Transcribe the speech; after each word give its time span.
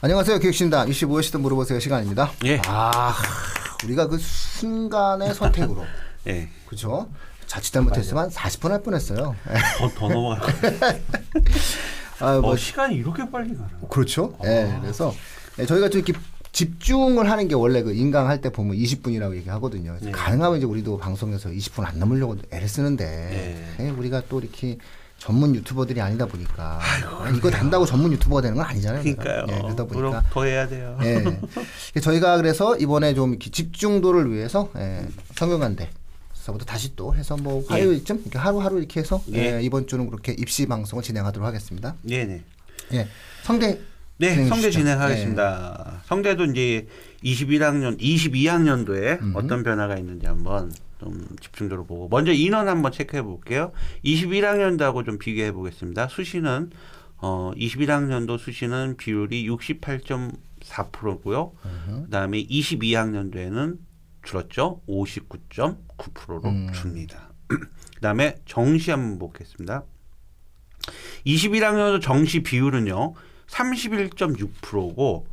안녕하세요. 0.00 0.38
이슈 0.86 1.06
무엇이든 1.08 1.40
물어보세요 1.40 1.80
시간입니다. 1.80 2.30
예. 2.44 2.60
아, 2.66 3.12
우리가 3.84 4.06
그 4.06 4.16
순간의 4.18 5.34
선택으로. 5.34 5.84
예. 6.28 6.48
그죠? 6.66 7.08
자칫 7.46 7.72
잘못했으면 7.72 8.28
40분 8.30 8.68
할 8.68 8.82
뻔했어요. 8.82 9.34
더, 9.78 9.88
더 9.88 10.08
넘어갈. 10.08 10.40
아, 12.20 12.38
뭐 12.40 12.52
어, 12.52 12.56
시간이 12.56 12.94
이렇게 12.96 13.28
빨리 13.28 13.54
가나. 13.56 13.68
그렇죠. 13.90 14.36
예. 14.44 14.72
그래서 14.82 15.12
예, 15.58 15.66
저희가 15.66 15.88
좀 15.88 16.02
이렇게 16.02 16.18
집중을 16.52 17.28
하는 17.30 17.48
게 17.48 17.54
원래 17.54 17.82
그 17.82 17.92
인강 17.92 18.28
할 18.28 18.40
때 18.40 18.50
보면 18.50 18.76
20분이라고 18.76 19.34
얘기하거든요. 19.36 19.90
그래서 19.92 20.06
네. 20.06 20.12
가능하면 20.12 20.58
이제 20.58 20.66
우리도 20.66 20.98
방송에서 20.98 21.48
20분 21.48 21.84
안 21.84 21.98
넘으려고 21.98 22.36
애를 22.52 22.68
쓰는데 22.68 23.66
예, 23.80 23.90
우리가 23.90 24.22
또 24.28 24.38
이렇게 24.40 24.78
전문 25.18 25.54
유튜버들이 25.54 26.00
아니다 26.00 26.26
보니까 26.26 26.80
이거 27.36 27.50
단다고 27.50 27.84
전문 27.84 28.12
유튜버가 28.12 28.40
되는 28.40 28.56
건 28.56 28.64
아니잖아요. 28.64 29.02
그러니까요. 29.02 29.46
예, 29.48 29.60
그러다 29.62 29.84
보니까 29.84 30.22
더 30.30 30.44
해야 30.44 30.66
돼요. 30.68 30.96
예. 31.02 31.40
저희가 32.00 32.36
그래서 32.36 32.76
이번에 32.76 33.14
좀 33.14 33.38
집중도를 33.38 34.32
위해서 34.32 34.70
예, 34.76 35.06
성균관대서부터 35.34 36.64
다시 36.64 36.94
또 36.94 37.14
해서 37.14 37.36
뭐 37.36 37.64
화요일쯤 37.68 38.22
이렇게 38.22 38.38
하루하루 38.38 38.78
이렇게 38.78 39.00
해서 39.00 39.20
예. 39.34 39.56
예, 39.56 39.62
이번 39.62 39.86
주는 39.88 40.08
그렇게 40.08 40.32
입시 40.38 40.66
방송을 40.66 41.02
진행하도록 41.02 41.46
하겠습니다. 41.46 41.96
네네. 42.02 42.42
예. 42.94 43.08
성대 43.42 43.80
네, 44.18 44.34
성대 44.46 44.62
주시죠. 44.62 44.80
진행하겠습니다. 44.80 46.02
성대도 46.06 46.44
이제 46.46 46.86
21학년, 47.22 47.98
22학년도에 47.98 49.20
음. 49.20 49.32
어떤 49.34 49.62
변화가 49.62 49.96
있는지 49.96 50.26
한번 50.26 50.72
좀 50.98 51.26
집중적으로 51.40 51.86
보고 51.86 52.08
먼저 52.08 52.32
인원 52.32 52.68
한번 52.68 52.92
체크해 52.92 53.22
볼게요. 53.22 53.72
21학년도하고 54.04 55.04
좀 55.04 55.18
비교해 55.18 55.52
보겠습니다. 55.52 56.08
수시는 56.08 56.70
어 57.18 57.52
21학년도 57.56 58.38
수시는 58.38 58.96
비율이 58.96 59.48
68.4%고요. 59.48 61.52
그다음에 62.04 62.44
22학년도에는 62.44 63.78
줄었죠. 64.22 64.80
59.9%로 64.88 66.48
음. 66.48 66.72
줍니다. 66.72 67.30
그다음에 67.96 68.36
정시 68.44 68.90
한번 68.90 69.18
보겠습니다. 69.18 69.84
21학년도 71.26 72.00
정시 72.00 72.42
비율은요. 72.42 73.14
31.6%고 73.48 75.26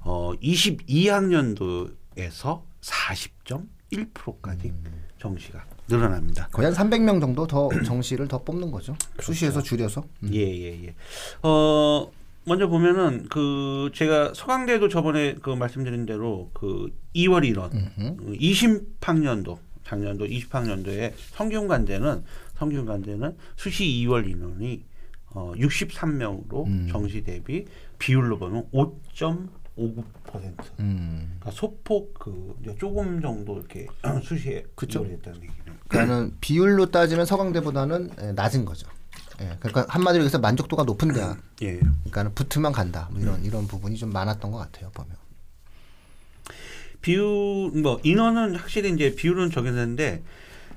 어 0.00 0.32
22학년도에서 0.42 2.62
40.1%까지 2.80 4.72
정시가 5.18 5.64
늘어납니다. 5.88 6.48
거의 6.52 6.70
한 6.70 6.90
300명 6.90 7.20
정도 7.20 7.46
더 7.46 7.68
정시를 7.84 8.28
더 8.28 8.42
뽑는 8.42 8.70
거죠. 8.70 8.96
수시에서 9.20 9.62
줄여서. 9.62 10.04
음. 10.24 10.30
예, 10.32 10.40
예, 10.40 10.84
예. 10.84 10.94
어, 11.42 12.10
먼저 12.44 12.68
보면은 12.68 13.26
그 13.28 13.90
제가 13.94 14.32
서강대도 14.34 14.88
저번에 14.88 15.34
그 15.34 15.50
말씀드린 15.50 16.06
대로 16.06 16.50
그 16.54 16.90
2월 17.14 17.44
인원 17.44 17.70
그 18.16 18.32
20학년도 18.32 19.58
작년도 19.84 20.24
20학년도에 20.26 21.12
성균관대는 21.32 22.24
성균관대는 22.56 23.36
수시 23.56 23.84
2월 23.84 24.30
인원이 24.30 24.84
어 25.30 25.52
63명으로 25.56 26.66
음. 26.66 26.88
정시 26.90 27.22
대비 27.22 27.66
비율로 27.98 28.38
보면 28.38 28.68
5.59%. 29.78 30.54
음. 30.80 31.36
그러니까 31.38 31.50
소폭 31.50 32.14
그 32.14 32.56
조금 32.78 33.20
정도 33.20 33.56
이렇게 33.56 33.86
수시에. 34.22 34.64
이월했다는 34.82 35.42
얘기는. 35.42 35.78
그러니까는 35.88 36.36
비율로 36.40 36.90
따지면 36.90 37.26
서강대보다는 37.26 38.10
예, 38.20 38.32
낮은 38.32 38.64
거죠. 38.64 38.88
예. 39.40 39.56
그러니까 39.60 39.86
한마디로 39.88 40.24
해서 40.24 40.38
만족도가 40.38 40.84
높은 40.84 41.12
대학. 41.12 41.38
예. 41.62 41.78
그러니까는 41.78 42.34
붙으면 42.34 42.72
간다. 42.72 43.08
뭐 43.12 43.20
이런 43.20 43.44
이런 43.44 43.66
부분이 43.66 43.96
좀 43.96 44.12
많았던 44.12 44.50
것 44.50 44.58
같아요. 44.58 44.90
보면. 44.90 45.16
비율 47.00 47.70
뭐 47.80 48.00
인원은 48.02 48.56
확실히 48.56 48.92
이제 48.92 49.14
비율은 49.14 49.50
적용되는데 49.50 50.22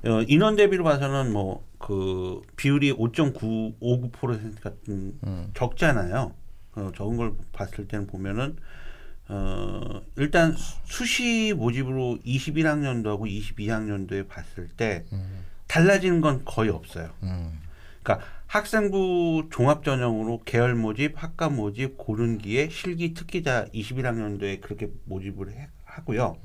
어, 0.04 0.22
인원 0.28 0.56
대비로 0.56 0.84
봐서는 0.84 1.32
뭐 1.32 1.72
그 1.82 2.40
비율이 2.56 2.94
5.959% 2.94 4.60
같은 4.62 5.18
음. 5.24 5.50
적잖아요. 5.52 6.32
어, 6.76 6.92
적은 6.96 7.16
걸 7.16 7.32
봤을 7.52 7.86
때는 7.88 8.06
보면은 8.06 8.56
어 9.28 10.02
일단 10.16 10.52
수- 10.52 10.76
수시 10.84 11.54
모집으로 11.56 12.18
21학년도하고 12.26 13.26
22학년도에 13.26 14.28
봤을 14.28 14.68
때 14.68 15.04
달라지는 15.68 16.20
건 16.20 16.42
거의 16.44 16.70
없어요. 16.70 17.10
음. 17.22 17.58
그러니까 18.02 18.26
학생부 18.48 19.48
종합 19.50 19.84
전형으로 19.84 20.42
계열 20.44 20.74
모집, 20.74 21.14
학과 21.22 21.48
모집, 21.48 21.96
고른기에 21.96 22.68
실기 22.68 23.14
특기자 23.14 23.66
21학년도에 23.72 24.60
그렇게 24.60 24.88
모집을 25.04 25.50
해- 25.52 25.68
하고요. 25.84 26.36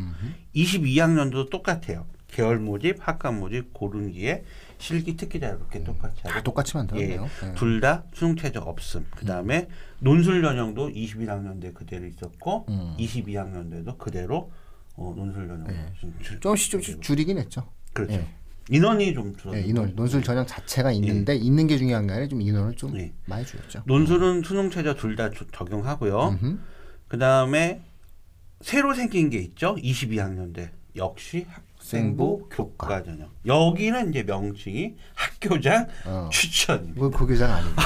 22학년도 0.56 1.50
똑같아요. 1.50 2.06
계열 2.30 2.60
모집, 2.60 2.98
학과 3.06 3.32
모집, 3.32 3.74
고른기에 3.74 4.44
실기 4.80 5.16
특기자 5.18 5.48
이렇게 5.50 5.84
똑같이 5.84 6.22
다 6.24 6.42
똑같이 6.44 6.78
만들었네요. 6.78 7.28
예. 7.44 7.54
둘다 7.56 8.04
수능 8.14 8.36
최저 8.36 8.60
없음. 8.62 9.06
그 9.16 9.26
다음에 9.26 9.68
논술 10.00 10.42
전형도 10.42 10.90
21학년도에 10.90 11.74
그대로 11.74 12.06
있었고 12.06 12.66
음. 12.70 12.96
22학년도에도 13.00 13.98
그대로 13.98 14.52
어, 14.96 15.14
논술 15.16 15.48
전형. 15.48 15.66
네. 15.68 15.86
좀 16.00 16.14
줄- 16.22 16.40
조금씩 16.40 16.72
조금씩 16.72 17.02
줄이긴 17.02 17.38
했죠. 17.40 17.70
그렇죠. 17.94 18.14
예. 18.14 18.28
인원이 18.70 19.14
좀 19.14 19.36
줄었어요. 19.36 19.62
예, 19.62 19.66
인원 19.66 19.96
논술 19.96 20.22
전형 20.22 20.46
자체가 20.46 20.92
있는데 20.92 21.36
있는 21.36 21.68
게 21.68 21.78
중요한 21.78 22.06
게 22.06 22.14
아니라 22.14 22.28
좀 22.28 22.42
인원을 22.42 22.76
좀 22.76 22.98
예. 23.00 23.14
많이 23.26 23.46
줄였죠. 23.46 23.84
논술은 23.86 24.44
수능 24.44 24.70
최저 24.70 24.94
둘 24.94 25.16
다 25.16 25.30
적용하고요. 25.54 26.38
그 27.08 27.18
다음에 27.18 27.82
새로 28.62 28.94
생긴 28.94 29.30
게 29.30 29.38
있죠. 29.40 29.76
22학년대 29.76 30.70
역시 30.98 31.46
학생부 31.78 32.50
교과 32.52 33.04
전형. 33.04 33.30
여기는 33.46 34.10
이제 34.10 34.24
명칭이 34.24 34.96
학교장 35.14 35.88
어. 36.06 36.30
추천. 36.32 36.94
뭐 36.96 37.10
고교장 37.10 37.50
아닙니다. 37.52 37.84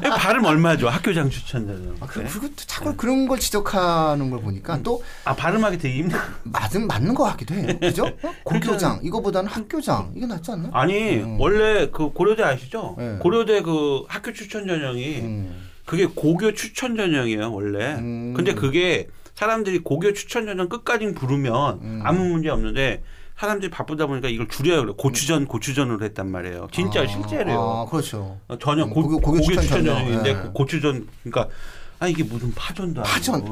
발음 0.16 0.44
얼마죠? 0.44 0.88
학교장 0.88 1.28
추천 1.28 1.66
전형. 1.66 1.94
아, 2.00 2.06
그, 2.06 2.24
그리고 2.24 2.48
또 2.48 2.56
자꾸 2.56 2.96
그런 2.96 3.28
걸 3.28 3.38
지적하는 3.38 4.30
걸 4.30 4.40
보니까 4.40 4.82
또아 4.82 5.34
발음하기 5.36 5.78
되게 5.78 5.98
힘들. 5.98 6.18
맞은 6.44 6.86
맞는 6.86 7.14
것 7.14 7.24
같기도 7.24 7.54
해요. 7.54 7.78
그죠? 7.78 8.06
어? 8.22 8.34
고교장 8.44 9.00
이거보다는 9.02 9.50
학교장 9.50 10.12
이게 10.16 10.26
낫지 10.26 10.52
않나? 10.52 10.70
아니 10.72 11.16
음. 11.16 11.38
원래 11.38 11.90
그 11.90 12.10
고려대 12.12 12.42
아시죠? 12.42 12.94
네. 12.96 13.18
고려대 13.18 13.60
그 13.62 14.04
학교 14.08 14.32
추천 14.32 14.66
전형이 14.66 15.20
음. 15.20 15.68
그게 15.84 16.06
고교 16.06 16.54
추천 16.54 16.96
전형이에요 16.96 17.52
원래. 17.52 17.96
음. 17.96 18.32
근데 18.34 18.54
그게 18.54 19.08
사람들이 19.34 19.80
고교 19.80 20.12
추천 20.12 20.46
전형 20.46 20.68
끝까지 20.68 21.12
부르면 21.12 21.78
음. 21.82 22.00
아무 22.04 22.24
문제 22.24 22.48
없는데 22.50 23.02
사람들이 23.36 23.70
바쁘다 23.70 24.06
보니까 24.06 24.28
이걸 24.28 24.46
줄여요. 24.48 24.82
그래. 24.82 24.92
고추전 24.96 25.46
고추전으로 25.46 26.04
했단 26.04 26.30
말이에요. 26.30 26.68
진짜 26.70 27.02
아, 27.02 27.06
실제로요. 27.06 27.58
아, 27.60 27.90
그렇죠. 27.90 28.38
어, 28.46 28.56
전혀 28.58 28.84
음, 28.84 28.90
고, 28.90 29.02
고교- 29.02 29.20
고교, 29.20 29.38
고교 29.38 29.40
추천, 29.42 29.62
추천 29.62 29.84
전형. 29.84 29.98
전형인데 30.04 30.30
예. 30.30 30.34
고- 30.34 30.52
고추전 30.52 31.08
그러니까 31.24 31.52
아 31.98 32.06
이게 32.06 32.22
무슨 32.22 32.52
파전도 32.54 33.00
아니고 33.02 33.12
파전. 33.12 33.42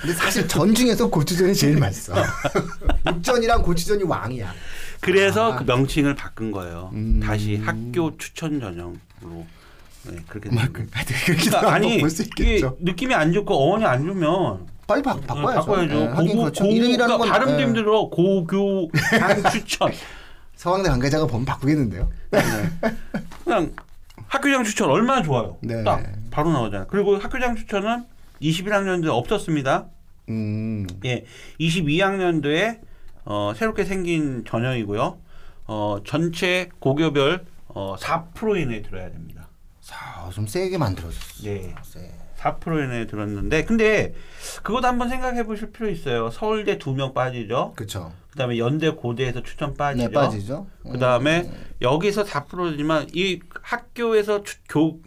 근데 0.00 0.14
사실 0.14 0.48
전 0.48 0.74
중에서 0.74 1.08
고추전이 1.08 1.54
제일 1.54 1.76
맛있어. 1.78 2.14
육전이랑 3.06 3.62
고추전이 3.62 4.02
왕이야. 4.04 4.52
그래서 5.00 5.52
아. 5.52 5.56
그 5.56 5.62
명칭을 5.64 6.16
바꾼 6.16 6.50
거예요. 6.50 6.90
음. 6.94 7.20
다시 7.22 7.56
학교 7.56 8.16
추천 8.16 8.58
전형으로 8.60 9.46
네, 10.04 10.16
그렇게 10.26 10.48
된 10.48 10.58
거예요. 10.58 10.86
하여튼 10.90 11.16
그렇게 11.26 11.44
그러니까 11.50 11.72
아니 11.72 11.96
이게. 11.98 12.62
느낌이 12.80 13.14
안 13.14 13.32
좋고 13.32 13.54
어원이 13.54 13.84
안 13.84 14.04
좋으면 14.04 14.66
빨리 14.88 15.02
바, 15.02 15.14
바꿔야죠. 15.20 15.60
바꿔야죠. 15.60 15.94
예, 15.94 16.06
하긴 16.06 16.28
고고 16.28 16.42
그렇죠. 16.44 16.64
고 16.64 16.70
이름이라는 16.70 17.18
건 17.18 17.28
발음도 17.28 17.60
예, 17.60 17.64
힘들어. 17.66 18.08
고교 18.08 18.90
장 19.18 19.50
추천. 19.52 19.92
서강대 20.56 20.88
관계자가 20.88 21.26
보면 21.26 21.44
바꾸겠는데요. 21.44 22.10
그냥 23.44 23.76
학교장 24.26 24.64
추천 24.64 24.90
얼마나 24.90 25.22
좋아요. 25.22 25.58
네. 25.60 25.84
딱 25.84 26.02
바로 26.30 26.50
나오잖아요. 26.50 26.88
그리고 26.88 27.18
학교장 27.18 27.54
추천은 27.54 28.06
21학년도에 28.40 29.08
없었습니다. 29.10 29.86
음. 30.30 30.86
예, 31.04 31.24
22학년도에 31.60 32.80
어, 33.26 33.52
새롭게 33.54 33.84
생긴 33.84 34.44
전형이고요. 34.46 35.18
어, 35.66 35.98
전체 36.06 36.70
고교별 36.78 37.44
어, 37.68 37.94
4% 37.98 38.60
이내에 38.62 38.80
들어야 38.82 39.10
됩니다. 39.10 39.48
자, 39.82 40.28
좀 40.32 40.46
세게 40.46 40.78
만들어졌어. 40.78 41.44
네. 41.44 41.74
세. 41.82 42.10
4% 42.38 42.84
이내에 42.84 43.06
들었는데 43.06 43.64
근데 43.64 44.14
그것도 44.62 44.86
한번 44.86 45.08
생각해 45.08 45.44
보실 45.44 45.72
필요 45.72 45.88
있어요. 45.88 46.30
서울대 46.30 46.78
두 46.78 46.94
명 46.94 47.12
빠지죠. 47.12 47.72
그렇죠. 47.76 48.12
그다음에 48.30 48.58
연대 48.58 48.90
고대에서 48.90 49.42
추천 49.42 49.74
빠지죠. 49.74 50.08
네, 50.08 50.12
빠지죠. 50.12 50.66
그다음에 50.90 51.42
음. 51.42 51.64
여기서 51.82 52.24
4%지만 52.24 53.08
이 53.12 53.40
학교에서 53.62 54.42
추, 54.44 54.56
교 54.68 55.00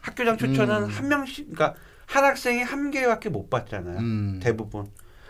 학교장 0.00 0.38
추천은 0.38 0.84
음. 0.84 0.88
한 0.88 1.08
명씩 1.08 1.50
그러니까 1.54 1.78
한 2.06 2.24
학생이 2.24 2.62
한 2.62 2.90
개밖에 2.90 3.28
못 3.28 3.50
받잖아요. 3.50 3.98
음. 3.98 4.40
대부분 4.42 4.86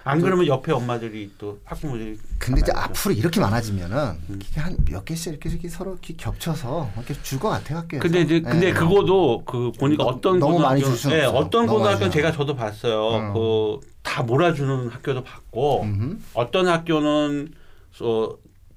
안 0.09 0.21
그러면 0.21 0.47
옆에 0.47 0.73
엄마들이 0.73 1.31
또 1.37 1.59
학부모들이 1.65 2.19
근데 2.39 2.61
이제 2.63 2.73
앞으로 2.75 3.15
이렇게 3.15 3.41
많아지면은 3.41 4.19
음. 4.31 4.39
이게 4.43 4.61
한몇 4.61 5.05
개씩 5.05 5.33
이렇게, 5.35 5.51
이렇게 5.51 5.69
서로 5.69 5.93
이렇게 5.93 6.15
겹쳐서 6.17 6.91
이렇게 6.97 7.15
줄 7.23 7.39
것 7.39 7.51
같아요 7.51 7.79
학교에서. 7.79 8.03
근데 8.03 8.21
이제 8.23 8.41
근데 8.41 8.69
예. 8.69 8.73
그거도 8.73 9.45
그 9.45 9.71
보니까 9.79 10.05
너- 10.05 10.09
어떤 10.11 10.39
너무 10.39 10.59
많이 10.59 10.81
줄 10.81 10.91
고등학교 10.91 10.97
수는 10.97 11.17
예, 11.19 11.25
없어. 11.25 11.39
어떤 11.39 11.67
많이 11.67 12.11
제가 12.11 12.33
저도 12.33 12.57
봤어요. 12.57 13.01
어. 13.35 13.81
그다 14.03 14.23
몰아주는 14.23 14.89
학교도 14.89 15.23
봤고 15.25 15.83
음흠. 15.83 16.17
어떤 16.35 16.69
학교는 16.69 17.53
어, 18.01 18.29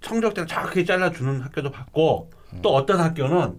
성적대로 0.02 0.46
정확하게 0.48 0.84
잘라주는 0.84 1.42
학교도 1.42 1.72
봤고 1.72 2.30
음. 2.54 2.60
또 2.62 2.76
어떤 2.76 3.00
학교는 3.00 3.54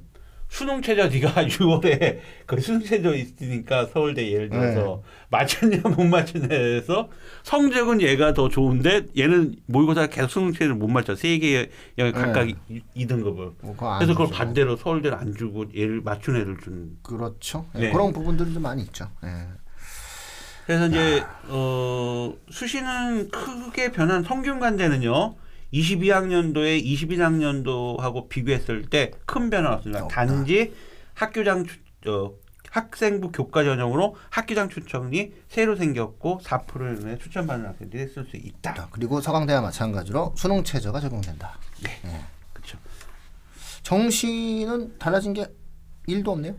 수능 0.53 0.83
최저 0.83 1.09
네가 1.09 1.33
6월에 1.49 2.19
그 2.45 2.61
수능 2.61 2.85
최저 2.85 3.15
있으니까 3.15 3.87
서울대 3.87 4.31
예를 4.31 4.51
들어서 4.51 5.03
네. 5.03 5.27
맞췄냐 5.31 5.81
못 5.97 6.05
맞췄냐에서 6.05 7.09
성적은 7.43 8.03
얘가 8.03 8.35
더 8.35 8.51
좋은데 8.51 9.07
얘는 9.17 9.57
모의고사 9.65 10.09
계속 10.09 10.29
수능 10.29 10.53
최저를 10.53 10.75
못 10.75 10.89
맞춰 10.89 11.15
세개 11.15 11.71
영역 11.97 12.13
각각 12.13 12.45
네. 12.45 12.55
이 12.69 12.83
2등급을 12.95 13.55
뭐 13.63 13.77
그래서 13.77 14.13
그걸 14.13 14.27
주죠. 14.27 14.37
반대로 14.37 14.77
서울대를 14.77 15.17
안 15.17 15.35
주고 15.35 15.65
얘를 15.75 16.03
맞춘 16.03 16.37
애를 16.37 16.59
준 16.63 16.99
그렇죠. 17.03 17.65
예, 17.77 17.81
네. 17.81 17.91
그런 17.91 18.13
부분들이 18.13 18.53
좀 18.53 18.63
많이 18.63 18.83
있죠. 18.83 19.09
예. 19.25 19.47
그래서 20.67 20.87
이제 20.87 21.25
어 21.49 22.35
수시는 22.51 23.31
크게 23.31 23.91
변한 23.91 24.23
성균관대는요. 24.23 25.35
22학년도에 25.73 26.85
21학년도하고 26.85 28.29
비교했을 28.29 28.87
때 28.87 29.11
큰 29.27 29.51
변화 29.51 29.73
없습니다. 29.75 30.05
없다. 30.05 30.15
단지 30.27 30.73
학교장 31.15 31.65
추, 31.65 31.79
어, 32.11 32.33
학생부 32.71 33.33
교과 33.33 33.65
전형으로 33.65 34.17
학교장 34.31 34.69
추천이 34.71 35.33
새로 35.49 35.77
생겼고 35.77 36.41
4%의 36.43 37.19
추천받는 37.19 37.69
학생들이 37.69 38.09
쓸 38.09 38.25
수 38.25 38.37
있다. 38.37 38.75
자, 38.75 38.89
그리고 38.91 39.21
서강대와 39.21 39.61
마찬가지로 39.61 40.35
수능 40.37 40.65
최저가 40.65 41.01
적용된다. 41.01 41.59
그렇죠. 42.55 42.79
정시는 43.83 44.99
달라진 44.99 45.35
게 45.35 45.47
1도 46.09 46.29
없네요. 46.29 46.55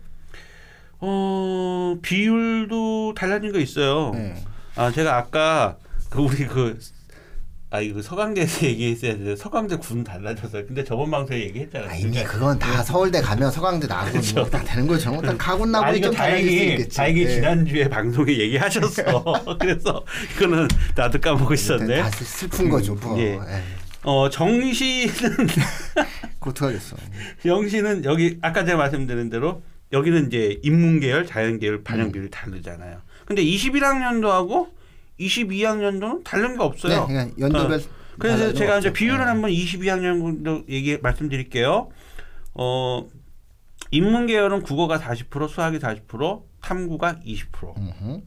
어 1.00 1.98
비율도 2.02 3.14
달라진 3.16 3.52
거 3.52 3.60
있어요. 3.60 4.12
네. 4.12 4.36
아 4.76 4.92
제가 4.92 5.18
아까 5.18 5.78
그 6.10 6.22
우리 6.22 6.46
그 6.48 6.80
아 7.74 7.82
이거 7.82 8.04
서강대에서 8.04 8.68
얘기했어야 8.70 9.18
돼. 9.18 9.36
서강대 9.36 9.78
군 9.78 10.04
달라졌어요. 10.04 10.68
근데 10.68 10.84
저번 10.84 11.10
방송에 11.10 11.40
얘기했잖아요. 11.40 11.90
아, 11.90 11.96
이미 11.96 12.24
그건 12.24 12.60
다 12.60 12.84
서울대 12.84 13.20
가면 13.20 13.50
서강대 13.50 13.88
나고 13.88 14.12
뭐다 14.36 14.64
되는 14.64 14.86
거죠. 14.86 15.12
일단 15.16 15.36
가군 15.40 15.74
아 15.74 15.80
나군이 15.80 15.98
이거 15.98 16.08
좀수 16.10 16.18
다행히. 16.20 16.88
다행히 16.88 17.24
예. 17.24 17.30
지난주에 17.30 17.90
방송에 17.90 18.38
얘기하셨어. 18.38 19.24
그래서 19.60 20.06
이거는 20.36 20.68
나도 20.96 21.20
까먹고 21.20 21.52
있었네. 21.56 22.00
다 22.00 22.12
슬픈 22.12 22.70
거죠. 22.70 22.94
뭐. 22.94 23.18
예. 23.18 23.40
예. 23.40 23.64
어 24.04 24.30
정시는 24.30 25.48
그 26.40 26.52
어떡하겠어. 26.52 26.96
정시는 27.44 28.06
여기 28.06 28.38
아까 28.44 28.66
제가 28.66 28.78
말씀드린 28.78 29.32
대로 29.32 29.64
여기는 29.92 30.28
이제 30.28 30.60
인문계열, 30.62 31.26
자연계열 31.26 31.76
음. 31.78 31.84
반영 31.84 32.12
비율이 32.12 32.30
다르잖아요. 32.30 33.02
근데 33.26 33.44
21학년도하고 33.44 34.68
22학년도는 35.20 36.24
다른 36.24 36.58
게 36.58 36.64
없어요. 36.64 37.02
네, 37.02 37.06
그냥 37.08 37.32
연도별 37.40 37.82
그래서 38.20 38.38
달라지는 38.38 38.56
제가 38.56 38.74
거 38.74 38.80
이제. 38.80 38.94
비율을 38.94 39.22
예. 39.22 39.26
한번 39.26 39.52
22학년도 39.52 40.70
얘기 40.70 40.98
말씀드릴게요. 40.98 41.90
어 42.56 43.08
인문 43.92 44.28
계열은 44.28 44.62
국어가 44.64 44.98
40%, 45.00 45.50
수학이 45.50 45.80
40%, 45.80 46.44
탐구가 46.62 47.20
20%. 47.26 47.78
음흠. 47.78 48.22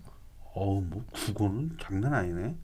어우 0.55 0.81
뭐 0.83 1.05
국어는 1.13 1.77
장난 1.81 2.15
아니네. 2.15 2.57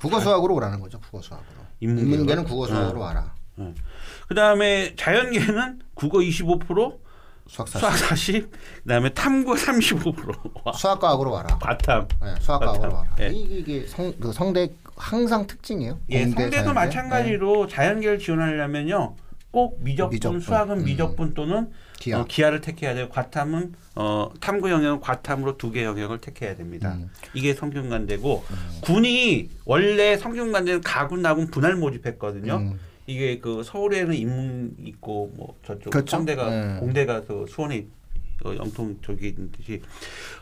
국어 0.00 0.20
수학으로 0.20 0.54
오라는 0.54 0.80
거죠. 0.80 1.00
국어 1.00 1.20
수학으로. 1.22 1.60
인문계는 1.80 2.44
국어 2.44 2.66
수학으로 2.66 3.00
어. 3.00 3.04
와라. 3.04 3.34
그다음에 4.28 4.94
자연계는 4.96 5.80
국어 5.94 6.18
25%, 6.18 6.98
수학 7.50 7.66
사실. 7.68 7.80
수학 7.80 7.96
40, 7.98 8.50
그다음에 8.84 9.08
탐구 9.10 9.54
35%. 9.54 10.50
와, 10.64 10.72
수학과학으로 10.72 11.32
와라. 11.32 11.58
과탐. 11.60 12.06
네, 12.22 12.34
수학과학으로 12.40 12.92
와라. 12.94 13.04
예. 13.20 13.28
이- 13.30 13.58
이게 13.58 13.86
성, 13.88 14.12
그 14.20 14.32
성대 14.32 14.70
항상 14.96 15.46
특징이에요. 15.48 15.98
예, 16.10 16.24
성대도 16.26 16.50
자연대. 16.50 16.72
마찬가지로 16.72 17.66
자연계를 17.66 18.18
지원하려면요. 18.20 19.16
꼭 19.50 19.78
미적분, 19.82 20.14
미적분. 20.14 20.40
수학은 20.40 20.78
음. 20.80 20.84
미적분 20.84 21.34
또는 21.34 21.72
기하. 21.98 22.20
어, 22.20 22.24
기하를 22.24 22.60
택해야 22.60 22.94
돼요. 22.94 23.08
과탐은 23.08 23.74
어, 23.96 24.30
탐구 24.40 24.70
영역은 24.70 25.00
과탐으로 25.00 25.58
두 25.58 25.72
개 25.72 25.82
영역을 25.84 26.18
택해야 26.18 26.54
됩니다. 26.54 26.92
음. 26.92 27.10
이게 27.34 27.52
성균관대고 27.54 28.44
군이 28.82 29.48
원래 29.64 30.16
성균관대는 30.16 30.82
가군 30.82 31.20
나군 31.22 31.48
분할 31.50 31.74
모집했거든요. 31.74 32.74
음. 33.10 33.14
이게 33.14 33.38
그 33.38 33.62
서울에는 33.62 34.14
인문 34.14 34.76
있고 34.84 35.32
뭐 35.36 35.56
저쪽 35.64 35.90
그렇죠. 35.90 36.16
성대가 36.16 36.50
네. 36.50 36.80
공대가 36.80 37.22
그 37.22 37.46
수원에 37.48 37.86
어, 38.44 38.54
영통 38.56 38.98
저기 39.02 39.28
있는 39.28 39.50
듯이 39.52 39.82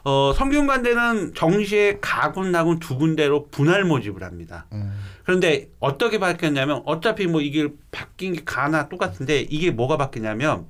어, 0.04 0.32
성균관대는 0.36 1.34
정시에 1.34 1.98
가군 2.00 2.52
나군 2.52 2.78
두 2.78 2.96
군데로 2.96 3.48
분할 3.48 3.84
모집을 3.84 4.22
합니다. 4.22 4.66
음. 4.72 4.92
그런데 5.24 5.68
어떻게 5.80 6.18
바뀌었냐면 6.18 6.82
어차피 6.84 7.26
뭐 7.26 7.40
이게 7.40 7.68
바뀐 7.90 8.34
게 8.34 8.42
가나 8.44 8.88
똑같은데 8.88 9.40
이게 9.40 9.70
뭐가 9.70 9.96
바뀌냐면 9.96 10.66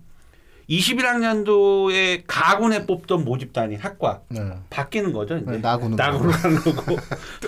21학년도에 0.69 2.23
가군에 2.27 2.85
뽑던 2.87 3.25
모집단이 3.25 3.77
학과 3.77 4.21
네. 4.29 4.41
바뀌는 4.69 5.13
거죠. 5.13 5.39
이제. 5.39 5.51
네, 5.53 5.59
나군으로. 5.59 5.97
나군으로 5.97 6.31
가는 6.33 6.57
거고 6.59 6.97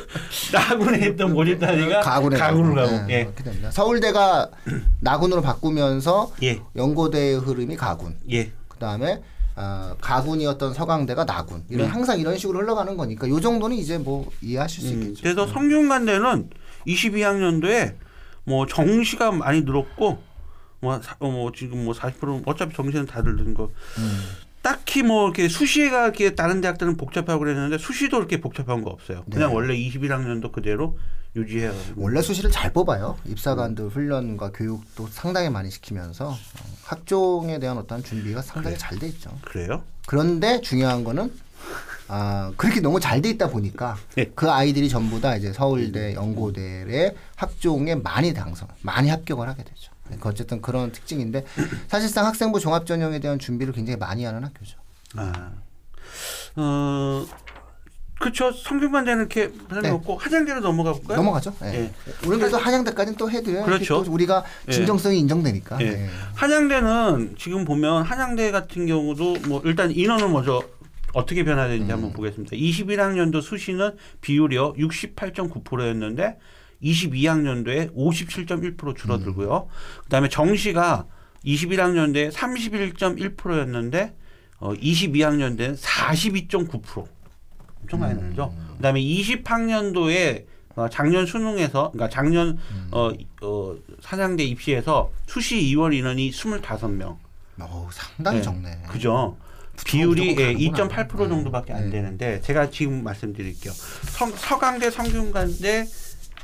나군에 0.53 1.01
했던 1.01 1.33
모집단이가 1.35 2.01
가군에 2.01 2.39
가군으로 2.39 2.75
가고 2.75 3.07
네, 3.07 3.31
예. 3.37 3.43
됩니다. 3.43 3.71
서울대가 3.71 4.51
나군으로 5.01 5.43
바꾸면서 5.43 6.33
예. 6.43 6.61
연고대의 6.77 7.39
흐름이 7.41 7.77
가군. 7.77 8.17
예. 8.31 8.53
그다음에 8.69 9.21
어, 9.57 9.95
가군이었던 10.01 10.73
서강대가 10.73 11.27
나군. 11.27 11.65
이런 11.69 11.89
음. 11.89 11.93
항상 11.93 12.19
이런 12.19 12.39
식으로 12.39 12.61
흘러가는 12.61 12.97
거니까 12.97 13.29
요 13.29 13.39
정도는 13.41 13.77
이제 13.77 13.99
뭐 13.99 14.31
이해하실 14.41 14.83
수 14.83 14.95
음, 14.95 15.03
있겠죠. 15.03 15.23
그래서 15.23 15.47
성균관대는 15.47 16.49
22학년도에 16.87 17.95
뭐 18.45 18.67
정시가 18.67 19.33
많이 19.33 19.61
늘었고 19.61 20.30
뭐, 20.81 21.01
사- 21.03 21.17
어, 21.19 21.31
뭐 21.31 21.53
지금 21.53 21.85
뭐 21.85 21.95
40% 21.95 22.43
어차피 22.47 22.75
정시는 22.75 23.07
다들 23.07 23.37
늘은 23.37 23.55
거 23.55 23.71
음. 23.99 24.23
딱히 24.63 25.03
뭐 25.03 25.25
이렇게 25.25 25.49
수시가 25.49 26.05
이렇게 26.05 26.35
다른 26.35 26.61
대학들은 26.61 26.97
복잡하고 26.97 27.39
그랬는데 27.41 27.79
수시도 27.79 28.19
그렇게 28.19 28.41
복잡한 28.41 28.83
거 28.83 28.91
없어요. 28.91 29.25
그냥 29.31 29.49
네. 29.51 29.55
원래 29.55 29.75
21학년도 29.75 30.53
그대로 30.53 30.99
유지해요. 31.37 31.73
원래 31.97 32.21
수시를 32.21 32.51
잘 32.51 32.73
뽑아요. 32.73 33.17
입사관들 33.25 33.89
훈련과 33.89 34.51
교육도 34.53 35.07
상당히 35.11 35.49
많이 35.49 35.71
시키면서 35.71 36.29
어, 36.31 36.37
학종에 36.85 37.59
대한 37.59 37.79
어떤 37.79 38.03
준비가 38.03 38.43
상당히 38.43 38.77
잘돼 38.77 39.07
있죠. 39.09 39.31
그래요? 39.43 39.83
그런데 40.07 40.61
중요한 40.61 41.05
거는 41.05 41.33
아 42.09 42.53
그렇게 42.57 42.81
너무 42.81 42.99
잘 43.01 43.23
돼 43.23 43.31
있다 43.31 43.49
보니까 43.49 43.97
네. 44.17 44.31
그 44.35 44.51
아이들이 44.51 44.89
전부 44.89 45.21
다 45.21 45.37
이제 45.37 45.53
서울대, 45.53 46.15
연고대의 46.15 47.15
학종에 47.37 47.95
많이 47.95 48.35
당선, 48.35 48.69
많이 48.83 49.09
합격을 49.09 49.49
하게 49.49 49.63
되죠. 49.63 49.93
그러니까 50.11 50.29
어쨌든 50.31 50.61
그런 50.61 50.93
특징인데 50.93 51.45
사실상 51.89 52.27
학생부 52.27 52.61
종합 52.61 52.87
전형에 52.87 53.21
대한 53.21 53.39
준비를 53.39 53.73
굉장히 53.73 53.97
많이 53.99 54.25
하는 54.25 54.45
학교죠. 54.45 54.79
아, 55.17 55.53
어, 56.57 57.27
그렇죠. 58.21 58.53
성균관대는 58.53 59.21
이렇게 59.21 59.51
설명했고 59.71 60.19
화장대로 60.19 60.61
넘어가 60.61 60.93
볼까요? 60.93 61.17
넘어가죠. 61.17 61.55
예. 61.65 61.75
예. 61.75 61.93
우리 62.27 62.37
그래도 62.39 62.59
한양대까지는 62.59 63.17
또 63.17 63.31
해드려요. 63.31 63.65
그렇죠. 63.65 64.05
우리가 64.07 64.45
예. 64.69 64.73
진정성이 64.73 65.19
인정되니까. 65.21 65.81
예. 65.81 65.87
예. 65.87 66.09
한양대는 66.35 67.37
지금 67.39 67.65
보면 67.65 68.03
한양대 68.03 68.51
같은 68.51 68.87
경우도 68.87 69.37
뭐 69.49 69.63
일단 69.65 69.91
인원은 69.91 70.31
먼저 70.33 70.63
어떻게 71.15 71.45
변화되는지 71.45 71.91
한번 71.91 72.13
보겠습니다. 72.13 72.55
21학년도 72.57 73.41
수시는 73.41 73.97
비율이요 74.21 74.75
68.9%였는데 74.75 76.39
22학년도에 76.83 77.95
57.1% 77.95 78.97
줄어들고요. 78.97 79.69
그다음에 80.05 80.29
정시가 80.29 81.07
21학년도에 81.45 82.33
31.1%였는데 82.33 84.15
어, 84.59 84.73
22학년도에는 84.75 85.77
42.9% 85.79 87.07
엄청 87.83 88.01
많이 88.01 88.21
늘죠. 88.21 88.55
그다음에 88.77 89.01
20학년도에 89.01 90.45
어, 90.77 90.89
작년 90.89 91.27
수능에서 91.27 91.91
그러니까 91.93 92.09
작년 92.09 92.59
어, 92.93 93.11
어, 93.43 93.77
사장대 94.01 94.45
입시에서 94.45 95.11
수시 95.27 95.57
2월 95.75 95.95
인원이 95.95 96.31
25명. 96.31 97.17
어, 97.59 97.89
상당히 97.93 98.39
네. 98.39 98.43
적네. 98.43 98.83
그죠? 98.89 99.37
비율이 99.85 100.37
예, 100.39 100.55
가는구나. 100.55 101.07
2.8% 101.07 101.29
정도밖에 101.29 101.73
안 101.73 101.85
네. 101.85 101.91
되는데 101.91 102.41
제가 102.43 102.71
지금 102.71 103.03
말씀드릴게요. 103.03 103.73
성, 103.73 104.31
서강대, 104.31 104.91
성균관대 104.91 105.87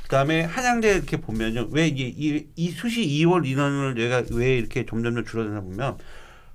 그다음에 0.07 0.41
한양대 0.43 0.89
이렇게 0.95 1.17
보면요. 1.17 1.67
왜 1.71 1.87
이게 1.87 2.07
이, 2.07 2.47
이 2.55 2.69
수시 2.71 3.05
2월 3.05 3.45
인원을 3.45 3.93
내가 3.95 4.23
왜 4.31 4.57
이렇게 4.57 4.85
점점 4.85 5.23
줄어드나 5.25 5.59
보면 5.61 5.97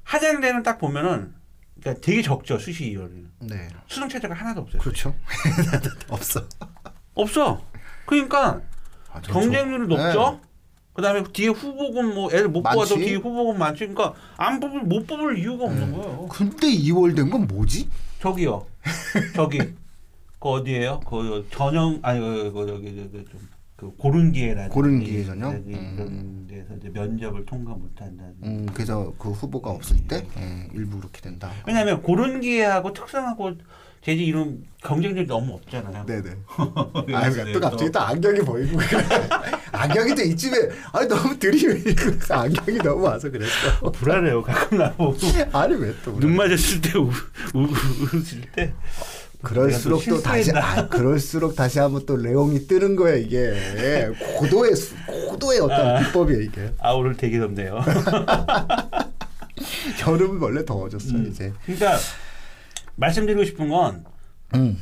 한양대는 0.05 0.63
딱 0.63 0.79
보면은 0.79 1.35
그러니까 1.81 2.01
되게 2.05 2.23
적죠. 2.23 2.59
수시 2.59 2.85
2월은. 2.95 3.27
네. 3.41 3.69
수능 3.89 4.09
체제가 4.09 4.35
하나도 4.35 4.63
없어요. 4.63 4.81
그렇죠. 4.81 5.15
없어. 6.09 6.47
없어. 7.15 7.63
그러니까 8.07 8.63
아, 9.13 9.21
저- 9.21 9.33
경쟁률이 9.33 9.87
저- 9.95 10.03
높죠. 10.03 10.41
그다음에 10.95 11.23
뒤에 11.33 11.49
후보군 11.49 12.15
뭐 12.15 12.31
애들 12.33 12.49
못 12.49 12.63
많지. 12.63 12.75
뽑아도 12.77 12.95
뒤에 12.97 13.17
후보군 13.17 13.59
많지. 13.59 13.81
그러니까 13.87 14.15
안 14.37 14.61
뽑을 14.61 14.81
못 14.83 15.07
뽑을 15.07 15.39
이유가 15.39 15.65
없는 15.65 15.91
네. 15.93 15.97
거예요. 15.97 16.29
근데 16.29 16.67
2월 16.69 17.15
된 17.17 17.31
건 17.31 17.47
뭐지? 17.47 17.89
저기요. 18.21 18.67
저기 19.35 19.59
그 20.43 20.49
어디예요? 20.49 20.99
그 21.09 21.47
전형 21.53 22.01
아니 22.03 22.19
그, 22.19 22.53
그 22.53 22.67
저기 22.67 23.09
좀그 23.77 23.97
고른 23.97 24.33
기회라든지 24.33 24.75
고른 24.75 24.99
기회 24.99 25.25
전형? 25.25 25.53
라든지 25.53 25.71
이런 25.71 26.47
데서 26.49 26.75
이제 26.75 26.89
면접을 26.89 27.47
통과 27.47 27.75
못 27.75 27.89
한다는. 28.01 28.35
음, 28.43 28.67
그래서 28.75 29.15
그 29.19 29.31
후보가 29.31 29.71
없을 29.71 30.05
때 30.09 30.27
예, 30.37 30.69
일부 30.75 30.99
그렇게 30.99 31.21
된다. 31.21 31.53
왜냐하면 31.65 32.03
고른 32.03 32.41
기회하고 32.41 32.93
특성하고 32.93 33.53
재지 34.05 34.25
이런 34.25 34.65
경쟁률이 34.83 35.29
너무 35.29 35.55
없잖아요. 35.55 36.07
네네. 36.07 36.31
아, 37.15 37.31
그러니까 37.31 37.53
또 37.53 37.61
갑자기 37.61 37.93
또 37.93 38.01
안경이 38.01 38.41
보이고 38.41 38.81
안경이 39.71 40.15
또 40.17 40.23
이쯤에 40.23 40.57
아니 40.93 41.07
너무 41.07 41.39
들이밀고 41.39 42.35
안경이 42.35 42.79
너무 42.79 43.05
와서 43.05 43.31
그랬어. 43.31 43.91
불안해요. 43.95 44.43
가끔 44.43 44.79
나보고 44.79 45.19
아니 45.53 45.75
왜 45.77 45.95
또? 46.05 46.19
눈 46.19 46.35
맞았을 46.35 46.81
때 46.81 46.99
우, 46.99 47.11
우, 47.55 47.63
웃을 47.63 48.41
때 48.57 48.75
그럴수록 49.43 50.01
내가 50.05 50.17
또 50.17 50.23
다시? 50.23 50.51
아, 50.55 50.89
그럴수록 50.89 51.57
다시 51.57 51.79
한번 51.79 52.05
또 52.07 52.17
레옹이 52.17 52.67
뜨는 52.67 52.97
거야 52.97 53.17
이게 53.17 54.09
고도의 54.39 54.77
수- 54.77 54.95
고도의 55.07 55.61
어떤 55.61 55.97
아. 55.97 55.99
비법이야 56.01 56.39
이게. 56.39 56.73
아 56.79 56.93
오늘 56.93 57.17
되게 57.17 57.39
덥네요. 57.39 57.81
여름은 60.07 60.41
원래 60.41 60.65
더워졌어 60.65 61.11
음. 61.15 61.29
이제. 61.31 61.53
그러니까 61.65 61.99
말씀드리고 62.97 63.45
싶은 63.45 63.69
건 63.69 64.05
음. 64.55 64.79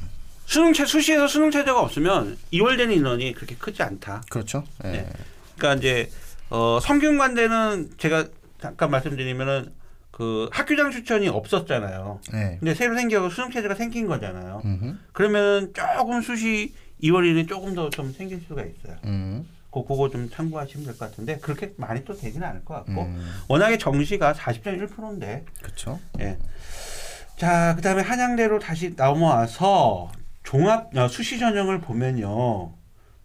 수능체 0.47 0.85
수시에서 0.85 1.29
수능 1.29 1.50
체제가 1.50 1.81
없으면 1.81 2.37
2월 2.52 2.76
되는 2.76 2.95
인원이 2.95 3.35
그렇게 3.35 3.55
크지 3.57 3.83
않다. 3.83 4.23
그렇죠. 4.31 4.64
예. 4.85 4.88
네. 4.88 5.09
그러니까 5.57 5.79
이제 5.79 6.11
어, 6.49 6.79
성균관대는 6.83 7.90
제가 7.99 8.26
잠깐 8.61 8.90
말씀드리면은 8.90 9.73
그 10.21 10.50
학교장 10.53 10.91
추천이 10.91 11.29
없었잖아요. 11.29 12.21
네. 12.31 12.57
근데 12.61 12.75
새로 12.75 12.95
생겨서 12.95 13.31
수능 13.31 13.50
체제가 13.50 13.75
생긴 13.75 14.07
거잖아요. 14.07 14.61
음흠. 14.62 14.95
그러면 15.12 15.73
조금 15.73 16.21
수시 16.21 16.75
2월 17.03 17.27
이내 17.27 17.47
조금 17.47 17.75
더 17.75 17.89
좀 17.89 18.12
생길 18.12 18.39
수가 18.47 18.61
있어요. 18.62 18.99
음. 19.07 19.49
그 19.73 19.83
그거 19.83 20.11
좀 20.11 20.29
참고하시면 20.29 20.85
될 20.85 20.99
것 20.99 21.09
같은데 21.11 21.39
그렇게 21.39 21.73
많이 21.79 22.05
또 22.05 22.15
되지는 22.15 22.47
않을 22.47 22.67
것 22.67 22.75
같고 22.75 23.00
음. 23.00 23.31
워낙에 23.49 23.79
정시가 23.79 24.35
40.1%인데 24.35 25.47
그렇죠. 25.62 25.99
예. 26.21 26.37
자, 27.39 27.75
그다음에 27.77 28.03
한양대로 28.03 28.59
다시 28.59 28.93
넘어와서 28.95 30.12
종합 30.43 30.95
어, 30.99 31.09
수시 31.09 31.39
전형을 31.39 31.81
보면요. 31.81 32.75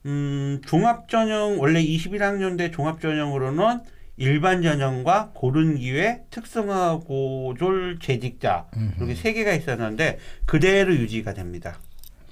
음, 0.05 0.61
종합 0.65 1.09
전형 1.09 1.59
원래 1.59 1.83
21학년대 1.83 2.71
종합 2.71 3.01
전형으로는 3.01 3.81
일반 4.17 4.61
전형과 4.61 5.31
고른 5.33 5.75
기회, 5.77 6.21
특성화 6.29 6.99
고졸 7.05 7.99
재직자 8.01 8.67
이렇게 8.97 9.13
세 9.15 9.33
개가 9.33 9.53
있었는데 9.53 10.19
그대로 10.45 10.95
유지가 10.95 11.33
됩니다. 11.33 11.79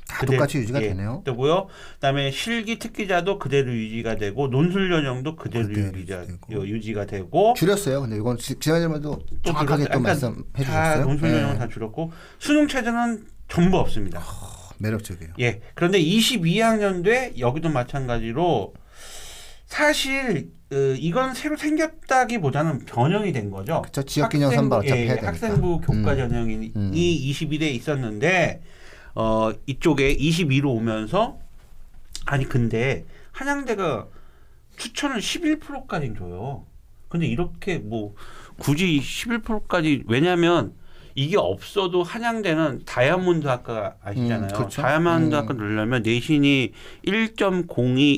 다 0.08 0.20
그대- 0.20 0.34
똑같이 0.36 0.58
유지가 0.60 0.82
예, 0.82 0.90
되네요. 0.90 1.24
되고요. 1.26 1.68
그다음에 1.96 2.30
실기 2.32 2.78
특기자도 2.78 3.40
그대로 3.40 3.74
유지가 3.74 4.16
되고 4.16 4.48
논술 4.48 4.90
전형도 4.90 5.36
그대로 5.36 5.68
그대로 5.68 5.98
유지가, 5.98 6.22
유지되고. 6.22 6.68
유지가 6.68 7.06
되고 7.06 7.54
줄였어요. 7.58 8.02
근데 8.02 8.18
이건 8.18 8.38
지- 8.38 8.60
지난주에도 8.60 9.20
또 9.42 9.52
정확하게 9.52 9.86
또 9.92 10.00
말씀해 10.00 10.36
다 10.54 10.64
주셨어요. 10.64 11.06
논술 11.06 11.30
예. 11.30 11.34
전형은 11.34 11.58
다 11.58 11.68
줄였고 11.68 12.12
수능 12.40 12.68
체제는 12.68 13.26
전부 13.50 13.78
없습니다. 13.80 14.22
매력적이에요. 14.78 15.34
예. 15.40 15.62
그런데 15.74 16.00
22학년도에 16.02 17.40
여기도 17.40 17.70
마찬가지로 17.70 18.74
사실 19.74 20.52
어, 20.72 20.76
이건 21.00 21.34
새로 21.34 21.58
생겼다기보다는 21.58 22.86
변형이 22.86 23.32
된 23.34 23.50
거죠. 23.50 23.82
그쵸, 23.82 24.04
지역균형 24.04 24.52
선발 24.52 24.80
어차피 24.82 25.02
예, 25.02 25.06
해야 25.06 25.16
되니까. 25.16 25.28
학생부 25.30 25.82
교과 25.82 26.14
음. 26.14 26.18
전형이 26.18 26.72
음. 26.76 26.92
21에 26.94 27.74
있었는데 27.74 28.62
어, 29.16 29.52
이쪽에 29.66 30.16
22로 30.16 30.68
오면서 30.76 31.40
아니 32.28 32.48
근데 32.48 33.06
한양대가 33.32 34.08
추천을 34.78 35.20
11%까지 35.20 36.14
줘요. 36.20 36.68
근데 37.10 37.26
이렇게 37.26 37.80
뭐 37.80 38.14
굳이 38.60 39.00
11%까지 39.00 40.04
왜냐면 40.08 40.76
이게 41.16 41.38
없어도 41.38 42.04
한양대는 42.04 42.84
다이아몬드 42.86 43.48
학과 43.48 43.96
아시잖아요. 44.04 44.50
음, 44.52 44.56
그렇죠. 44.56 44.82
다이아몬드 44.82 45.36
음. 45.36 45.40
학과 45.40 45.54
넣으려면 45.54 46.02
내신이 46.04 46.74
1.02, 47.06 47.68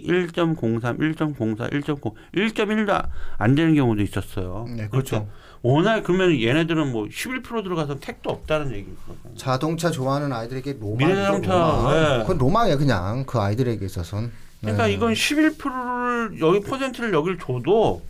1.03, 0.07 0.55
1.04, 0.55 1.71
1.0, 1.71 2.13
1.1도 2.35 3.07
안 3.37 3.55
되는 3.55 3.75
경우도 3.75 4.01
있었어요. 4.01 4.65
네, 4.69 4.87
그렇죠. 4.87 5.09
그러니까 5.17 5.33
워낙 5.61 6.03
그러면 6.03 6.39
얘네들은 6.39 6.91
뭐 6.91 7.05
11% 7.05 7.63
들어가서 7.63 7.99
택도 7.99 8.29
없다는 8.29 8.71
얘기거든요. 8.73 9.35
자동차 9.35 9.89
좋아하는 9.89 10.31
아이들에게 10.31 10.77
로망. 10.79 10.97
미래자동차, 10.97 11.53
로망. 11.53 11.95
예. 11.95 12.21
그건 12.21 12.37
로망이에요, 12.37 12.77
그냥 12.77 13.23
그 13.25 13.39
아이들에게 13.39 13.83
있어서는. 13.83 14.31
그러니까 14.61 14.87
네. 14.87 14.93
이건 14.93 15.13
11%를 15.13 16.39
여기 16.39 16.59
퍼센트를 16.59 17.13
여기를 17.13 17.37
줘도 17.39 18.01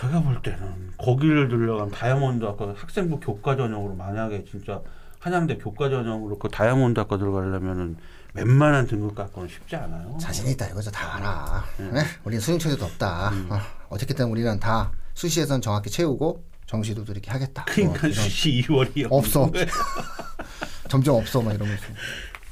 제가 0.00 0.20
볼 0.22 0.40
때는 0.42 0.92
거기를 0.98 1.48
들려간 1.48 1.90
다이아몬드 1.90 2.44
학과 2.44 2.74
학생부 2.76 3.20
교과 3.20 3.56
전형으로 3.56 3.94
만약에 3.94 4.44
진짜 4.50 4.80
한양대 5.20 5.56
교과 5.58 5.88
전형으로 5.88 6.38
그 6.38 6.48
다이아몬드 6.48 6.98
학과 7.00 7.16
들어가려면은 7.18 7.96
웬만한 8.34 8.86
등급 8.86 9.14
갖고는 9.14 9.48
쉽지 9.48 9.76
않아요. 9.76 10.16
자신 10.20 10.48
있다 10.48 10.66
이거죠. 10.68 10.90
다 10.90 11.16
알아. 11.16 11.64
음. 11.80 11.90
네? 11.94 12.02
우리는 12.24 12.40
수능 12.40 12.58
체제도 12.58 12.84
없다. 12.84 13.28
어, 13.48 13.58
어떻게든 13.90 14.26
우리는 14.26 14.58
다 14.58 14.90
수시에선 15.14 15.60
정확히 15.60 15.88
채우고 15.88 16.44
정시도 16.66 17.04
이렇게 17.08 17.30
하겠다. 17.30 17.64
뭐 17.64 17.74
그러니까 17.74 18.08
이런- 18.08 18.12
수시 18.12 18.62
2월이 18.66 19.06
없어. 19.08 19.50
점점 20.88 21.14
없어 21.16 21.40
막 21.42 21.54
이러면서. 21.54 21.84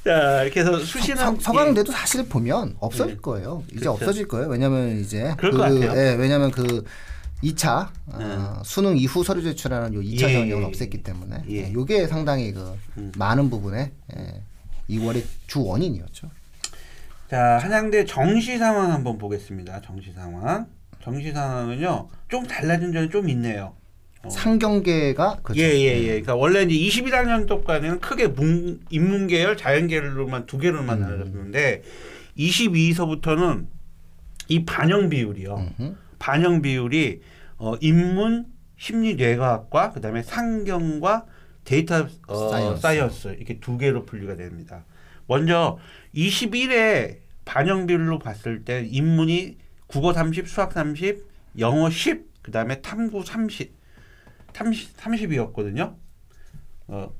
자 0.04 0.42
이렇게 0.42 0.60
해서 0.60 0.78
수시는 0.78 1.16
서, 1.16 1.36
서강대도 1.40 1.92
사실 1.92 2.28
보면 2.28 2.76
없어질 2.80 3.14
예. 3.14 3.16
거예요. 3.20 3.62
이제 3.68 3.80
그렇죠. 3.80 3.92
없어질 3.92 4.28
거예요. 4.28 4.48
왜냐면 4.48 4.98
이제 4.98 5.34
그럴 5.38 5.52
것 5.52 5.58
같아요. 5.58 5.92
예, 5.96 6.14
왜냐면 6.14 6.50
그 6.50 6.84
2차 7.42 7.88
어, 8.06 8.18
음. 8.18 8.62
수능 8.64 8.96
이후 8.96 9.22
서류 9.22 9.42
제출하는 9.42 9.94
요 9.94 10.00
2차 10.00 10.28
예, 10.28 10.32
전형을 10.32 10.64
예, 10.64 10.70
없앴기 10.70 11.04
때문에 11.04 11.44
예. 11.48 11.54
예, 11.54 11.72
요게 11.72 12.08
상당히 12.08 12.52
그 12.52 12.76
음. 12.96 13.12
많은 13.16 13.48
부분에 13.48 13.92
예, 14.16 14.42
2월의 14.90 15.24
주 15.46 15.62
원인이었죠. 15.62 16.30
자 17.30 17.58
한양대 17.58 18.04
정시 18.04 18.58
상황 18.58 18.92
한번 18.92 19.18
보겠습니다. 19.18 19.82
정시 19.82 20.12
상황. 20.12 20.66
정시 21.02 21.32
상황은요 21.32 22.08
좀 22.28 22.46
달라진 22.46 22.92
점이 22.92 23.08
좀 23.10 23.28
있네요. 23.28 23.74
어. 24.24 24.30
상경계가 24.30 25.40
그렇죠. 25.42 25.60
예 25.60 25.80
예 25.80 25.98
예. 26.02 26.06
그러니까 26.06 26.34
원래 26.36 26.62
이제 26.62 26.74
21학년도까지는 27.02 28.00
크게 28.00 28.28
문, 28.28 28.80
인문계열, 28.90 29.56
자연계열로만 29.56 30.46
두 30.46 30.58
개로만 30.58 30.98
음. 30.98 31.02
나눠졌는데 31.02 31.82
22서부터는 32.38 33.66
이 34.48 34.64
반영 34.64 35.08
비율이요. 35.08 35.54
음흠. 35.78 35.94
반영 36.18 36.62
비율이 36.62 37.20
어, 37.58 37.74
인문, 37.80 38.46
심리 38.76 39.14
뇌과학과 39.14 39.90
그다음에 39.92 40.22
상경과 40.22 41.26
데이터 41.64 42.06
어, 42.26 42.48
science. 42.50 42.82
science. 42.82 43.28
이렇게 43.38 43.58
두 43.60 43.78
개로 43.78 44.04
분류가 44.04 44.36
됩니다. 44.36 44.84
먼저 45.26 45.78
21에 46.14 47.18
반영 47.44 47.86
비율로 47.86 48.18
봤을 48.18 48.64
때 48.64 48.84
인문이 48.88 49.56
국어 49.86 50.12
30, 50.12 50.48
수학 50.48 50.72
30, 50.72 51.24
영어 51.58 51.90
10, 51.90 52.42
그다음에 52.42 52.80
탐구 52.80 53.24
30, 53.24 53.72
30 54.54 54.96
30이었거든요. 54.96 55.94
어, 56.88 57.10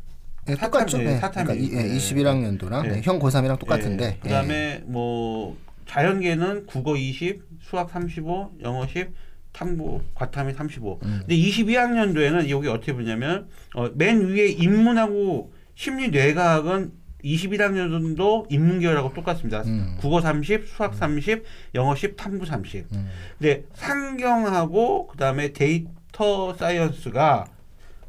예, 0.48 0.54
사탐, 0.54 0.70
똑같죠. 0.70 1.00
예, 1.02 1.06
예, 1.06 1.16
사탐이. 1.16 1.46
그러니까 1.46 1.54
이- 1.54 1.78
예, 1.78 1.88
예. 1.92 1.96
21학년도랑 1.96 2.96
예. 2.96 3.00
형 3.02 3.18
고3이랑 3.18 3.58
똑같은데. 3.58 4.04
예, 4.16 4.18
그다음에 4.20 4.82
뭐 4.86 5.56
자연계는 5.86 6.66
국어 6.66 6.96
20, 6.96 7.42
수학 7.60 7.90
35, 7.90 8.52
영어 8.62 8.86
10, 8.86 9.10
탐구 9.52 10.00
과탐이 10.14 10.54
35. 10.54 11.00
음. 11.04 11.18
근데 11.20 11.36
22학년도에는 11.36 12.48
여기 12.48 12.68
어떻게 12.68 12.92
보냐면 12.92 13.48
어, 13.74 13.88
맨 13.94 14.26
위에 14.28 14.48
인문하고 14.48 15.52
심리 15.74 16.08
뇌과학은 16.08 16.92
21학년도 17.22 18.46
인문계열하고 18.50 19.12
똑같습니다. 19.14 19.62
음. 19.62 19.96
국어 20.00 20.20
30, 20.20 20.66
수학 20.66 20.94
30, 20.94 21.44
영어 21.74 21.94
10, 21.94 22.16
탐구 22.16 22.46
30. 22.46 22.86
음. 22.92 23.08
근데 23.38 23.64
상경하고 23.74 25.06
그다음에 25.08 25.52
데이터 25.52 26.54
science가 26.54 27.46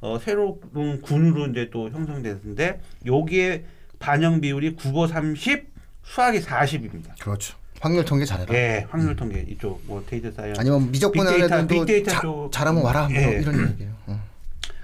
어, 0.02 0.20
새로운 0.20 1.02
군으로 1.02 1.48
이제 1.48 1.70
또 1.72 1.90
형성됐는데 1.90 2.82
여기에 3.06 3.64
반영 4.00 4.42
비율이 4.42 4.76
국어 4.76 5.08
30, 5.08 5.66
수학이 6.04 6.42
40입니다. 6.42 7.18
그렇죠. 7.20 7.56
확률 7.80 8.04
통계 8.06 8.26
잘해라. 8.26 8.54
예, 8.54 8.86
확률 8.90 9.16
통계 9.16 9.42
이쪽 9.50 9.82
뭐 9.86 10.04
데이터 10.06 10.30
science. 10.32 10.60
아니면 10.60 10.92
미적분 10.92 11.68
빅데이터 11.68 12.12
자- 12.12 12.22
쪽. 12.22 12.52
잘하면 12.52 12.84
와라 12.84 13.08
뭐 13.10 13.18
예. 13.18 13.40
이런 13.42 13.70
얘기예요. 13.72 13.92
어. 14.08 14.22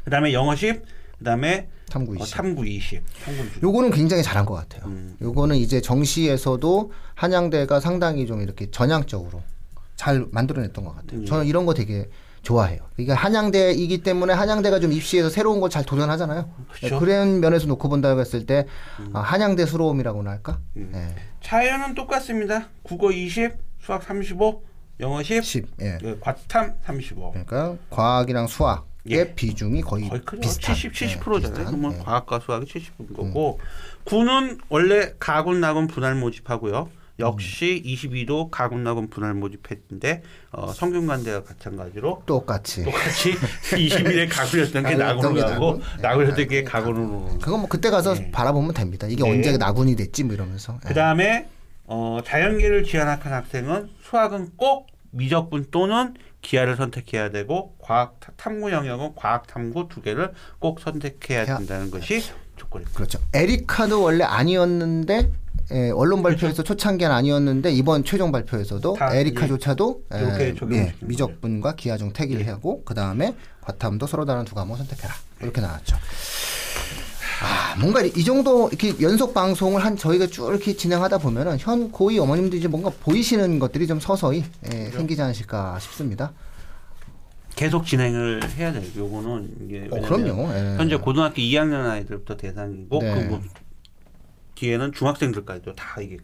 그다음에 0.05 0.31
영어 0.33 0.55
10, 0.55 0.81
그다음에 1.17 1.67
탐구 1.89 2.13
어, 2.13 2.23
20. 2.23 2.35
탐구 2.37 2.65
20. 2.65 3.01
탐구 3.25 3.41
20. 3.43 3.63
요거는 3.63 3.91
굉장히 3.91 4.23
잘한 4.23 4.45
것 4.45 4.53
같아요. 4.53 4.85
음. 4.85 5.15
요거는 5.21 5.57
이제 5.57 5.81
정시에서도 5.81 6.91
한양대가 7.15 7.79
상당히 7.81 8.25
좀 8.25 8.41
이렇게 8.41 8.69
전향적으로 8.71 9.41
잘 9.97 10.25
만들어냈던 10.31 10.83
것 10.85 10.91
음. 10.91 10.95
같아요. 10.95 11.25
저는 11.25 11.45
이런 11.45 11.65
거 11.65 11.73
되게 11.73 12.09
좋아해요. 12.41 12.79
이게 12.97 13.11
한양대이기 13.11 14.03
때문에 14.03 14.33
한양대가 14.33 14.79
좀 14.79 14.91
입시에서 14.91 15.29
새로운 15.29 15.59
걸 15.59 15.69
잘 15.69 15.83
도전하잖아요. 15.85 16.49
음. 16.57 16.65
네, 16.81 16.89
그런 16.97 17.39
면에서 17.41 17.67
놓고 17.67 17.89
본다고 17.89 18.19
했을 18.19 18.45
때 18.45 18.65
아, 19.13 19.19
한양대스러움이라고나 19.19 20.31
할까? 20.31 20.59
네. 20.73 21.15
자연은 21.43 21.93
똑같습니다. 21.95 22.69
국어 22.83 23.11
20, 23.11 23.51
수학 23.81 24.01
35, 24.03 24.63
영어 24.99 25.21
10, 25.21 25.43
10. 25.43 25.67
예. 25.81 25.97
그 26.01 26.17
과탐 26.19 26.75
35. 26.83 27.31
그러니까 27.31 27.75
과학이랑 27.91 28.47
수학의 28.47 28.83
예. 29.09 29.33
비중이 29.35 29.81
거의, 29.81 30.09
거의. 30.09 30.21
비슷한. 30.41 30.75
70, 30.75 31.01
예, 31.03 31.07
70%잖아요. 31.15 31.39
비슷한. 31.39 31.65
그러면 31.65 31.93
예. 31.93 32.03
과학과 32.03 32.39
수학이 32.39 32.65
70%인 32.65 33.13
거고 33.13 33.59
군은 34.05 34.57
원래 34.69 35.13
가군 35.19 35.61
나군 35.61 35.87
분할 35.87 36.15
모집하고요. 36.15 36.89
역시 37.19 37.81
22도 37.85 38.49
가군 38.49 38.83
나군 38.83 39.09
분할 39.09 39.33
모집했는데 39.33 40.23
어, 40.51 40.71
성균관대와 40.73 41.41
마찬가지로 41.47 42.23
똑같이. 42.25 42.83
똑같이 42.83 43.33
21에 43.75 44.29
가군이었던 44.29 44.83
게 44.83 44.95
나군으로 44.95 45.33
게 45.35 45.41
가고 45.41 45.53
나군. 45.65 45.79
네. 45.97 46.01
나군이었던 46.01 46.47
게 46.47 46.63
가군으로 46.63 47.37
그건 47.41 47.59
뭐 47.61 47.69
그때 47.69 47.89
가서 47.89 48.15
바라보면 48.31 48.73
됩니다. 48.73 49.07
이게 49.09 49.23
네. 49.23 49.29
언제 49.29 49.57
나군이 49.57 49.95
됐지 49.95 50.23
뭐 50.23 50.33
이러면서. 50.33 50.79
예. 50.85 50.87
그 50.87 50.93
다음에 50.93 51.47
어, 51.85 52.19
자연계를 52.25 52.83
지원학한 52.83 53.33
학생은 53.33 53.89
수학은 54.03 54.51
꼭 54.55 54.87
미적분 55.11 55.67
또는 55.71 56.13
기하를 56.41 56.75
선택해야 56.77 57.31
되고 57.31 57.75
과학 57.79 58.19
타- 58.19 58.31
탐구 58.37 58.71
영역은 58.71 59.13
과학 59.15 59.45
탐구 59.47 59.87
두 59.89 60.01
개를 60.01 60.31
꼭 60.59 60.79
선택해야 60.79 61.43
해야- 61.43 61.57
된다는 61.57 61.91
것이 61.91 62.21
조건입니다. 62.55 62.95
그렇죠. 62.95 63.19
에리카도 63.33 64.01
원래 64.01 64.23
아니었는데 64.23 65.31
예, 65.71 65.91
언론 65.91 66.23
발표에서 66.23 66.63
초창기는 66.63 67.11
아니었는데 67.11 67.71
이번 67.71 68.03
최종 68.03 68.31
발표에서도 68.31 68.93
다 68.93 69.13
에리카조차도 69.13 70.03
예, 70.13 70.19
예, 70.39 70.55
예, 70.71 70.93
미적분과 71.01 71.75
기하 71.75 71.97
중 71.97 72.11
택일 72.11 72.47
하고 72.47 72.83
그 72.83 72.93
다음에 72.93 73.35
과탐도 73.61 74.07
서로 74.07 74.25
다른 74.25 74.45
두 74.45 74.55
과목 74.55 74.77
선택해라 74.77 75.13
이렇게 75.41 75.61
나왔죠. 75.61 75.95
아 77.41 77.75
뭔가 77.79 78.01
이 78.01 78.23
정도 78.23 78.67
이렇게 78.67 78.93
연속 79.01 79.33
방송을 79.33 79.83
한 79.85 79.95
저희가 79.95 80.27
쭉 80.27 80.49
이렇게 80.49 80.75
진행하다 80.75 81.19
보면은 81.19 81.57
현 81.59 81.91
고위 81.91 82.19
어머님들이 82.19 82.59
이제 82.59 82.67
뭔가 82.67 82.89
보이시는 82.89 83.59
것들이 83.59 83.87
좀 83.87 83.99
서서히 83.99 84.43
예, 84.71 84.89
생기지 84.91 85.21
않으실까 85.21 85.79
싶습니다. 85.79 86.33
계속 87.55 87.85
진행을 87.85 88.41
해야 88.57 88.71
돼요. 88.71 88.83
요거는 88.95 89.55
이게 89.65 89.87
어, 89.91 89.99
그럼요. 90.01 90.49
예. 90.53 90.75
현재 90.77 90.95
고등학교 90.95 91.35
2학년 91.41 91.85
아이들부터 91.89 92.37
대상이고 92.37 92.99
네. 93.01 93.27
그뭐 93.27 93.41
뒤에는 94.59 94.91
중학생들까지도 94.91 95.73
다 95.75 96.01
이게 96.01 96.17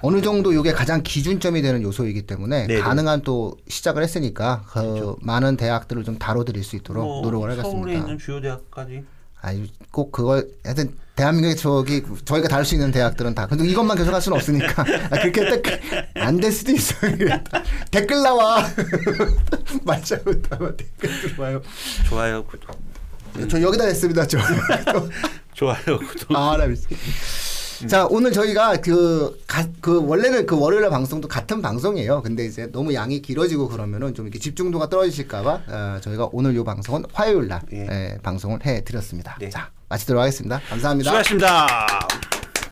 어느 0.00 0.22
정도 0.22 0.52
이게 0.52 0.72
가장 0.72 1.02
기준점이 1.02 1.60
되는 1.60 1.82
요소이기 1.82 2.22
때문에 2.22 2.66
네네. 2.66 2.80
가능한 2.80 3.22
또 3.22 3.56
시작을 3.68 4.02
했으니까 4.02 4.62
그 4.68 5.16
많은 5.20 5.56
대학들을 5.56 6.02
좀 6.04 6.18
다뤄드릴 6.18 6.64
수 6.64 6.76
있도록 6.76 7.04
뭐 7.04 7.22
노력을 7.22 7.48
서울에 7.56 7.68
하겠습니다. 7.68 7.98
있는 7.98 8.18
주요 8.18 8.40
대학까지 8.40 9.04
아유 9.42 9.66
꼭 9.90 10.10
그걸 10.10 10.48
하여튼 10.64 10.96
대한민국에 11.16 11.54
저기 11.54 12.02
저희가 12.24 12.48
다룰 12.48 12.64
수 12.64 12.74
있는 12.74 12.90
대학들은 12.90 13.34
다 13.34 13.46
근데 13.46 13.66
이것만 13.66 13.96
계속 13.98 14.12
할 14.14 14.20
수는 14.20 14.36
없으니까 14.36 14.82
아, 15.10 15.20
그렇게 15.20 15.62
딱안될 16.14 16.50
수도 16.50 16.72
있어요. 16.72 17.12
댓글 17.90 18.22
나와 18.22 18.64
못하면 20.24 20.76
댓글 20.76 21.20
들어와요. 21.20 21.62
좋아요 22.08 22.44
구독 22.44 22.70
저 23.48 23.60
여기다 23.60 23.84
했습니다. 23.84 24.26
저. 24.26 24.38
좋아요 25.52 25.98
구독 25.98 26.34
아, 26.36 26.56
나 26.56 26.66
미치. 26.66 26.86
자 27.88 28.06
오늘 28.10 28.32
저희가 28.32 28.76
그, 28.76 29.38
가, 29.46 29.66
그 29.80 30.04
원래는 30.06 30.46
그 30.46 30.58
월요일 30.58 30.88
방송도 30.90 31.28
같은 31.28 31.60
방송이에요. 31.60 32.22
근데 32.22 32.44
이제 32.46 32.70
너무 32.72 32.94
양이 32.94 33.20
길어지고 33.20 33.68
그러면은 33.68 34.14
좀 34.14 34.26
이렇게 34.26 34.38
집중도가 34.38 34.88
떨어지실까봐 34.88 35.60
어, 35.68 35.98
저희가 36.00 36.28
오늘 36.32 36.54
요 36.56 36.64
방송은 36.64 37.04
화요일 37.12 37.48
날 37.48 37.62
예. 37.72 37.86
예, 37.90 38.18
방송을 38.22 38.64
해드렸습니다. 38.64 39.36
네. 39.38 39.50
자 39.50 39.70
마치도록 39.88 40.20
하겠습니다. 40.20 40.60
감사합니다. 40.68 41.10
수고하셨습니다. 41.10 42.33